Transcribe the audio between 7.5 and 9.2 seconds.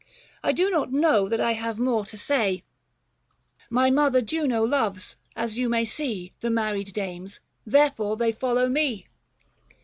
therefore they follow me."